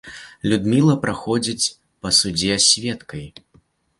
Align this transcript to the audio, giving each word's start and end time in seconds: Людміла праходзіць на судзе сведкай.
Людміла 0.51 0.95
праходзіць 1.03 1.69
на 2.03 2.11
судзе 2.19 2.57
сведкай. 2.71 3.25